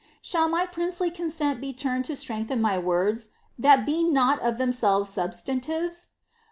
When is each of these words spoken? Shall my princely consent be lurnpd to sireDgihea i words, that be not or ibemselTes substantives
Shall 0.19 0.49
my 0.49 0.65
princely 0.65 1.11
consent 1.11 1.61
be 1.61 1.71
lurnpd 1.75 2.05
to 2.05 2.13
sireDgihea 2.13 2.65
i 2.67 2.77
words, 2.79 3.33
that 3.59 3.85
be 3.85 4.03
not 4.03 4.41
or 4.41 4.51
ibemselTes 4.51 5.05
substantives 5.05 6.07